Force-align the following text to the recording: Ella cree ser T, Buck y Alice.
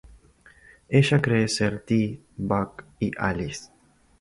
Ella 0.99 1.21
cree 1.21 1.47
ser 1.47 1.79
T, 1.81 2.19
Buck 2.35 2.83
y 2.99 3.11
Alice. 3.15 3.69